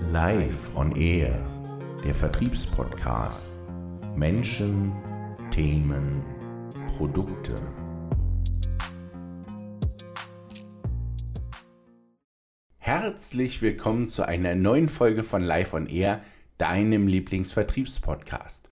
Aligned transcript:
Live 0.00 0.76
on 0.76 0.94
Air, 0.94 1.34
der 2.04 2.14
Vertriebspodcast. 2.14 3.60
Menschen, 4.14 4.92
Themen, 5.50 6.22
Produkte. 6.96 7.56
Herzlich 12.76 13.62
willkommen 13.62 14.08
zu 14.08 14.22
einer 14.22 14.54
neuen 14.54 14.90
Folge 14.90 15.24
von 15.24 15.42
Live 15.42 15.72
on 15.72 15.86
Air, 15.86 16.22
deinem 16.58 17.08
Lieblingsvertriebspodcast. 17.08 18.68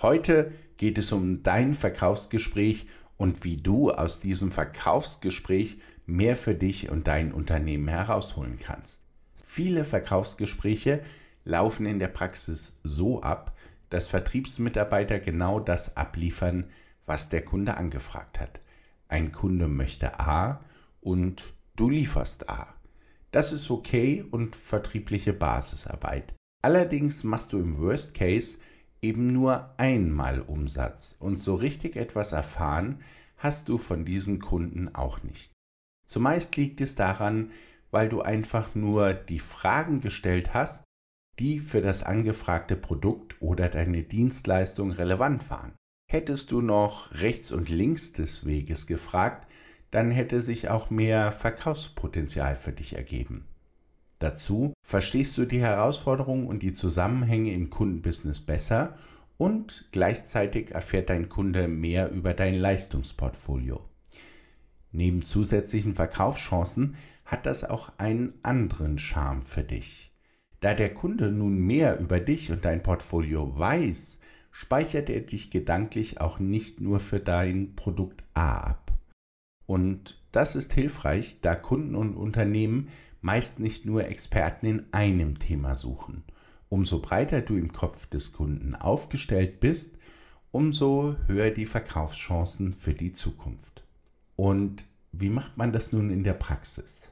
Heute 0.00 0.52
geht 0.76 0.96
es 0.96 1.10
um 1.10 1.42
dein 1.42 1.74
Verkaufsgespräch 1.74 2.88
und 3.16 3.42
wie 3.42 3.56
du 3.56 3.90
aus 3.90 4.20
diesem 4.20 4.52
Verkaufsgespräch 4.52 5.78
mehr 6.06 6.36
für 6.36 6.54
dich 6.54 6.88
und 6.88 7.08
dein 7.08 7.32
Unternehmen 7.32 7.88
herausholen 7.88 8.58
kannst. 8.62 9.07
Viele 9.50 9.86
Verkaufsgespräche 9.86 11.00
laufen 11.46 11.86
in 11.86 11.98
der 11.98 12.08
Praxis 12.08 12.74
so 12.84 13.22
ab, 13.22 13.56
dass 13.88 14.06
Vertriebsmitarbeiter 14.06 15.20
genau 15.20 15.58
das 15.58 15.96
abliefern, 15.96 16.64
was 17.06 17.30
der 17.30 17.42
Kunde 17.42 17.78
angefragt 17.78 18.38
hat. 18.38 18.60
Ein 19.08 19.32
Kunde 19.32 19.66
möchte 19.66 20.20
A 20.20 20.60
und 21.00 21.54
du 21.76 21.88
lieferst 21.88 22.50
A. 22.50 22.74
Das 23.30 23.52
ist 23.52 23.70
okay 23.70 24.22
und 24.30 24.54
vertriebliche 24.54 25.32
Basisarbeit. 25.32 26.34
Allerdings 26.62 27.24
machst 27.24 27.54
du 27.54 27.58
im 27.58 27.78
Worst 27.78 28.12
Case 28.12 28.58
eben 29.00 29.32
nur 29.32 29.74
einmal 29.78 30.42
Umsatz 30.42 31.16
und 31.18 31.38
so 31.38 31.54
richtig 31.54 31.96
etwas 31.96 32.32
erfahren 32.32 33.00
hast 33.38 33.70
du 33.70 33.78
von 33.78 34.04
diesem 34.04 34.40
Kunden 34.40 34.94
auch 34.94 35.22
nicht. 35.22 35.52
Zumeist 36.06 36.54
liegt 36.56 36.82
es 36.82 36.94
daran, 36.94 37.50
weil 37.90 38.08
du 38.08 38.22
einfach 38.22 38.74
nur 38.74 39.14
die 39.14 39.38
Fragen 39.38 40.00
gestellt 40.00 40.54
hast, 40.54 40.84
die 41.38 41.60
für 41.60 41.80
das 41.80 42.02
angefragte 42.02 42.76
Produkt 42.76 43.40
oder 43.40 43.68
deine 43.68 44.02
Dienstleistung 44.02 44.90
relevant 44.90 45.48
waren. 45.50 45.72
Hättest 46.10 46.50
du 46.50 46.60
noch 46.60 47.12
rechts 47.12 47.52
und 47.52 47.68
links 47.68 48.12
des 48.12 48.46
Weges 48.46 48.86
gefragt, 48.86 49.46
dann 49.90 50.10
hätte 50.10 50.42
sich 50.42 50.68
auch 50.68 50.90
mehr 50.90 51.32
Verkaufspotenzial 51.32 52.56
für 52.56 52.72
dich 52.72 52.96
ergeben. 52.96 53.46
Dazu 54.18 54.72
verstehst 54.84 55.38
du 55.38 55.44
die 55.44 55.60
Herausforderungen 55.60 56.46
und 56.46 56.62
die 56.62 56.72
Zusammenhänge 56.72 57.52
im 57.52 57.70
Kundenbusiness 57.70 58.40
besser 58.40 58.98
und 59.36 59.88
gleichzeitig 59.92 60.72
erfährt 60.72 61.08
dein 61.08 61.28
Kunde 61.28 61.68
mehr 61.68 62.10
über 62.10 62.34
dein 62.34 62.54
Leistungsportfolio. 62.54 63.87
Neben 64.92 65.22
zusätzlichen 65.22 65.94
Verkaufschancen 65.94 66.96
hat 67.24 67.46
das 67.46 67.64
auch 67.64 67.92
einen 67.98 68.34
anderen 68.42 68.98
Charme 68.98 69.42
für 69.42 69.62
dich. 69.62 70.12
Da 70.60 70.74
der 70.74 70.92
Kunde 70.92 71.30
nun 71.30 71.58
mehr 71.58 72.00
über 72.00 72.20
dich 72.20 72.50
und 72.50 72.64
dein 72.64 72.82
Portfolio 72.82 73.58
weiß, 73.58 74.18
speichert 74.50 75.08
er 75.10 75.20
dich 75.20 75.50
gedanklich 75.50 76.20
auch 76.20 76.38
nicht 76.38 76.80
nur 76.80 77.00
für 77.00 77.20
dein 77.20 77.76
Produkt 77.76 78.24
A 78.34 78.56
ab. 78.58 78.92
Und 79.66 80.20
das 80.32 80.56
ist 80.56 80.72
hilfreich, 80.72 81.40
da 81.42 81.54
Kunden 81.54 81.94
und 81.94 82.14
Unternehmen 82.14 82.88
meist 83.20 83.60
nicht 83.60 83.84
nur 83.84 84.06
Experten 84.06 84.66
in 84.66 84.86
einem 84.92 85.38
Thema 85.38 85.76
suchen. 85.76 86.24
Umso 86.70 87.00
breiter 87.00 87.40
du 87.40 87.56
im 87.56 87.72
Kopf 87.72 88.06
des 88.06 88.32
Kunden 88.32 88.74
aufgestellt 88.74 89.60
bist, 89.60 89.96
umso 90.50 91.16
höher 91.26 91.50
die 91.50 91.66
Verkaufschancen 91.66 92.72
für 92.72 92.94
die 92.94 93.12
Zukunft. 93.12 93.87
Und 94.40 94.84
wie 95.10 95.30
macht 95.30 95.56
man 95.56 95.72
das 95.72 95.90
nun 95.90 96.10
in 96.10 96.22
der 96.22 96.34
Praxis? 96.34 97.10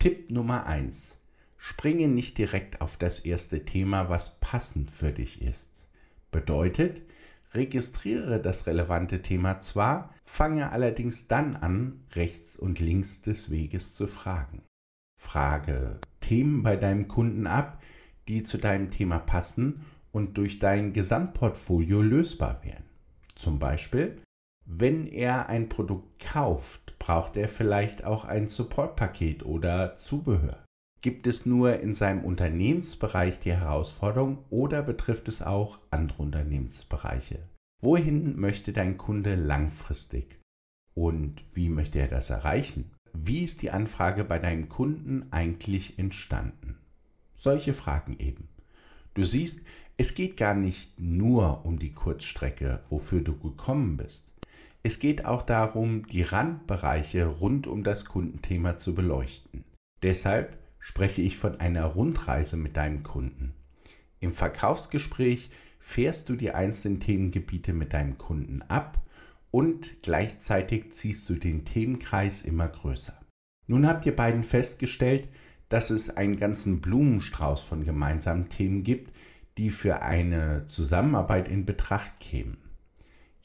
Tipp 0.00 0.30
Nummer 0.32 0.66
1. 0.66 1.14
Springe 1.56 2.08
nicht 2.08 2.36
direkt 2.36 2.80
auf 2.80 2.96
das 2.96 3.20
erste 3.20 3.64
Thema, 3.64 4.08
was 4.08 4.40
passend 4.40 4.90
für 4.90 5.12
dich 5.12 5.40
ist. 5.40 5.70
Bedeutet, 6.32 7.00
registriere 7.52 8.42
das 8.42 8.66
relevante 8.66 9.22
Thema 9.22 9.60
zwar, 9.60 10.12
fange 10.24 10.72
allerdings 10.72 11.28
dann 11.28 11.54
an, 11.54 12.00
rechts 12.12 12.56
und 12.56 12.80
links 12.80 13.22
des 13.22 13.52
Weges 13.52 13.94
zu 13.94 14.08
fragen. 14.08 14.62
Frage 15.16 16.00
Themen 16.20 16.64
bei 16.64 16.74
deinem 16.74 17.06
Kunden 17.06 17.46
ab, 17.46 17.80
die 18.26 18.42
zu 18.42 18.58
deinem 18.58 18.90
Thema 18.90 19.20
passen 19.20 19.84
und 20.10 20.38
durch 20.38 20.58
dein 20.58 20.92
Gesamtportfolio 20.92 22.02
lösbar 22.02 22.64
wären. 22.64 22.84
Zum 23.36 23.60
Beispiel, 23.60 24.20
wenn 24.66 25.06
er 25.06 25.48
ein 25.48 25.68
Produkt 25.68 26.20
kauft, 26.20 26.98
braucht 26.98 27.36
er 27.36 27.48
vielleicht 27.48 28.04
auch 28.04 28.24
ein 28.24 28.46
Supportpaket 28.46 29.44
oder 29.44 29.94
Zubehör. 29.96 30.64
Gibt 31.02 31.26
es 31.26 31.44
nur 31.44 31.80
in 31.80 31.92
seinem 31.92 32.24
Unternehmensbereich 32.24 33.38
die 33.38 33.52
Herausforderung 33.52 34.38
oder 34.48 34.82
betrifft 34.82 35.28
es 35.28 35.42
auch 35.42 35.78
andere 35.90 36.22
Unternehmensbereiche? 36.22 37.40
Wohin 37.82 38.40
möchte 38.40 38.72
dein 38.72 38.96
Kunde 38.96 39.34
langfristig? 39.34 40.40
Und 40.94 41.44
wie 41.52 41.68
möchte 41.68 41.98
er 41.98 42.08
das 42.08 42.30
erreichen? 42.30 42.90
Wie 43.12 43.42
ist 43.42 43.60
die 43.60 43.70
Anfrage 43.70 44.24
bei 44.24 44.38
deinem 44.38 44.70
Kunden 44.70 45.26
eigentlich 45.30 45.98
entstanden? 45.98 46.78
Solche 47.36 47.74
Fragen 47.74 48.18
eben. 48.18 48.48
Du 49.12 49.24
siehst, 49.24 49.60
es 49.96 50.14
geht 50.14 50.38
gar 50.38 50.54
nicht 50.54 50.98
nur 50.98 51.66
um 51.66 51.78
die 51.78 51.92
Kurzstrecke, 51.92 52.80
wofür 52.88 53.20
du 53.20 53.38
gekommen 53.38 53.98
bist. 53.98 54.26
Es 54.86 54.98
geht 54.98 55.24
auch 55.24 55.40
darum, 55.40 56.06
die 56.06 56.22
Randbereiche 56.22 57.24
rund 57.24 57.66
um 57.66 57.84
das 57.84 58.04
Kundenthema 58.04 58.76
zu 58.76 58.94
beleuchten. 58.94 59.64
Deshalb 60.02 60.58
spreche 60.78 61.22
ich 61.22 61.38
von 61.38 61.58
einer 61.58 61.86
Rundreise 61.86 62.58
mit 62.58 62.76
deinem 62.76 63.02
Kunden. 63.02 63.54
Im 64.20 64.34
Verkaufsgespräch 64.34 65.50
fährst 65.80 66.28
du 66.28 66.36
die 66.36 66.50
einzelnen 66.50 67.00
Themengebiete 67.00 67.72
mit 67.72 67.94
deinem 67.94 68.18
Kunden 68.18 68.60
ab 68.60 69.00
und 69.50 70.02
gleichzeitig 70.02 70.92
ziehst 70.92 71.30
du 71.30 71.34
den 71.36 71.64
Themenkreis 71.64 72.42
immer 72.42 72.68
größer. 72.68 73.18
Nun 73.66 73.86
habt 73.86 74.04
ihr 74.04 74.14
beiden 74.14 74.44
festgestellt, 74.44 75.28
dass 75.70 75.88
es 75.88 76.10
einen 76.10 76.36
ganzen 76.36 76.82
Blumenstrauß 76.82 77.62
von 77.62 77.86
gemeinsamen 77.86 78.50
Themen 78.50 78.82
gibt, 78.82 79.16
die 79.56 79.70
für 79.70 80.02
eine 80.02 80.66
Zusammenarbeit 80.66 81.48
in 81.48 81.64
Betracht 81.64 82.20
kämen. 82.20 82.63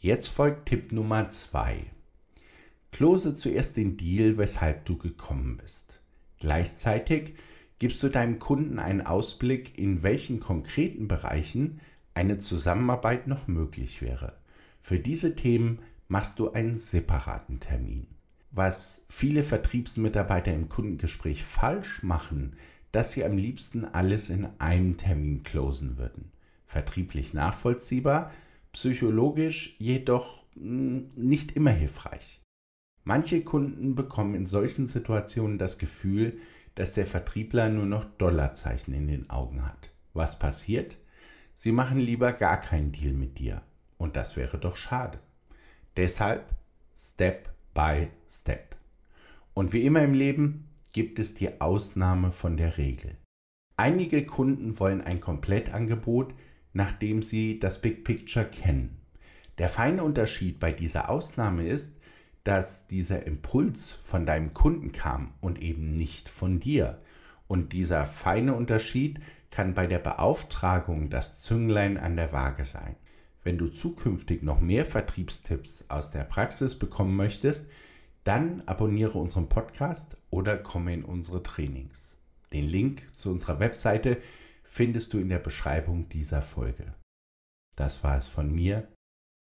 Jetzt 0.02 0.30
folgt 0.30 0.70
Tipp 0.70 0.94
Nummer 0.94 1.30
2. 1.30 1.84
Close 2.94 3.36
zuerst 3.36 3.76
den 3.76 3.98
Deal, 3.98 4.38
weshalb 4.38 4.86
du 4.86 4.98
gekommen 4.98 5.58
bist. 5.58 6.00
Gleichzeitig 6.40 7.34
gibst 7.80 8.02
du 8.02 8.08
deinem 8.08 8.40
Kunden 8.40 8.80
einen 8.80 9.02
Ausblick, 9.06 9.78
in 9.78 10.02
welchen 10.02 10.40
konkreten 10.40 11.10
Bereichen 11.10 11.82
eine 12.14 12.40
Zusammenarbeit 12.40 13.28
noch 13.28 13.50
möglich 13.50 14.02
wäre. 14.02 14.38
Für 14.80 15.00
diese 15.00 15.36
Themen 15.36 15.80
machst 16.08 16.40
du 16.40 16.50
einen 16.54 16.78
separaten 16.78 17.60
Termin. 17.60 18.08
Was 18.52 19.02
viele 19.10 19.44
Vertriebsmitarbeiter 19.44 20.54
im 20.54 20.70
Kundengespräch 20.70 21.44
falsch 21.44 22.04
machen, 22.04 22.54
dass 22.94 23.12
sie 23.12 23.26
am 23.26 23.36
liebsten 23.36 23.84
alles 23.84 24.30
in 24.30 24.48
einem 24.60 24.96
Termin 24.96 25.44
closen 25.44 25.98
würden. 25.98 26.32
Vertrieblich 26.68 27.34
nachvollziehbar, 27.34 28.32
psychologisch 28.72 29.76
jedoch 29.80 30.44
hm, 30.54 31.12
nicht 31.16 31.54
immer 31.54 31.72
hilfreich. 31.72 32.42
Manche 33.04 33.42
Kunden 33.44 33.96
bekommen 33.96 34.36
in 34.36 34.46
solchen 34.46 34.88
Situationen 34.88 35.58
das 35.58 35.78
Gefühl, 35.78 36.40
dass 36.76 36.94
der 36.94 37.06
Vertriebler 37.06 37.70
nur 37.70 37.86
noch 37.86 38.06
Dollarzeichen 38.18 38.94
in 38.94 39.08
den 39.08 39.30
Augen 39.30 39.66
hat. 39.66 39.90
Was 40.14 40.40
passiert? 40.40 40.98
Sie 41.56 41.72
machen 41.72 42.00
lieber 42.00 42.32
gar 42.34 42.62
keinen 42.62 42.92
Deal 42.92 43.14
mit 43.14 43.40
dir. 43.40 43.62
Und 43.98 44.16
das 44.16 44.38
wäre 44.38 44.58
doch 44.58 44.76
schade. 44.76 45.20
Deshalb 45.98 46.46
Step 46.96 47.50
by 47.74 48.08
Step. 48.30 48.76
Und 49.54 49.74
wie 49.74 49.86
immer 49.86 50.04
im 50.04 50.14
Leben 50.14 50.70
gibt 50.94 51.20
es 51.20 51.34
die 51.34 51.60
Ausnahme 51.60 52.32
von 52.32 52.58
der 52.58 52.78
Regel. 52.78 53.18
Einige 53.76 54.26
Kunden 54.26 54.80
wollen 54.80 55.02
ein 55.02 55.20
Komplettangebot, 55.20 56.34
nachdem 56.74 57.22
sie 57.22 57.60
das 57.60 57.82
Big 57.82 58.04
Picture 58.04 58.46
kennen. 58.46 58.98
Der 59.58 59.70
feine 59.70 60.04
Unterschied 60.04 60.60
bei 60.60 60.72
dieser 60.72 61.10
Ausnahme 61.10 61.68
ist, 61.68 61.94
dass 62.44 62.88
dieser 62.88 63.26
Impuls 63.28 63.92
von 64.04 64.26
deinem 64.26 64.54
Kunden 64.54 64.92
kam 64.92 65.34
und 65.42 65.62
eben 65.62 65.98
nicht 65.98 66.30
von 66.30 66.60
dir. 66.60 67.02
Und 67.48 67.74
dieser 67.74 68.06
feine 68.06 68.54
Unterschied 68.54 69.20
kann 69.52 69.74
bei 69.74 69.88
der 69.88 70.00
Beauftragung 70.00 71.10
das 71.10 71.40
Zünglein 71.40 71.98
an 71.98 72.16
der 72.16 72.32
Waage 72.32 72.66
sein. 72.66 72.96
Wenn 73.44 73.58
du 73.58 73.68
zukünftig 73.68 74.44
noch 74.44 74.62
mehr 74.62 74.86
Vertriebstipps 74.86 75.86
aus 75.90 76.12
der 76.12 76.24
Praxis 76.24 76.78
bekommen 76.78 77.16
möchtest, 77.16 77.66
dann 78.24 78.62
abonniere 78.66 79.18
unseren 79.18 79.50
Podcast 79.50 80.18
oder 80.30 80.58
komme 80.58 80.94
in 80.94 81.04
unsere 81.04 81.42
Trainings. 81.42 82.18
Den 82.54 82.68
Link 82.68 83.04
zu 83.14 83.30
unserer 83.30 83.60
Webseite 83.60 84.18
findest 84.70 85.14
du 85.14 85.18
in 85.18 85.30
der 85.30 85.40
Beschreibung 85.40 86.08
dieser 86.10 86.44
Folge. 86.44 86.94
Das 87.76 88.04
war 88.04 88.18
es 88.18 88.28
von 88.28 88.54
mir. 88.54 88.88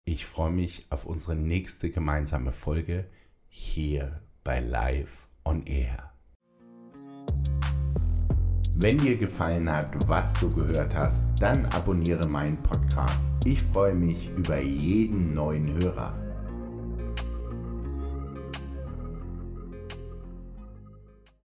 Ich 0.05 0.25
freue 0.25 0.51
mich 0.51 0.87
auf 0.89 1.05
unsere 1.05 1.35
nächste 1.35 1.91
gemeinsame 1.91 2.51
Folge 2.51 3.05
hier 3.47 4.21
bei 4.43 4.59
Live 4.59 5.29
on 5.45 5.65
Air. 5.67 6.11
Wenn 8.75 8.97
dir 8.97 9.15
gefallen 9.15 9.71
hat, 9.71 9.95
was 10.09 10.33
du 10.33 10.51
gehört 10.51 10.95
hast, 10.95 11.39
dann 11.39 11.67
abonniere 11.67 12.27
meinen 12.27 12.57
Podcast. 12.63 13.33
Ich 13.45 13.61
freue 13.61 13.93
mich 13.93 14.29
über 14.35 14.59
jeden 14.59 15.35
neuen 15.35 15.71
Hörer. 15.75 16.22